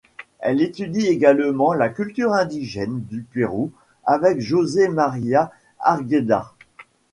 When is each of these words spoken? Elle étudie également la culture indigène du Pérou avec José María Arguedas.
Elle 0.39 0.63
étudie 0.63 1.05
également 1.05 1.73
la 1.75 1.87
culture 1.89 2.33
indigène 2.33 3.01
du 3.01 3.21
Pérou 3.21 3.71
avec 4.03 4.39
José 4.41 4.87
María 4.87 5.51
Arguedas. 5.79 6.55